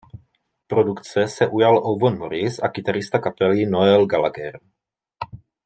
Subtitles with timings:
[0.73, 4.59] Produkce se ujal Owen Morris a kytarista kapely Noel Gallagher.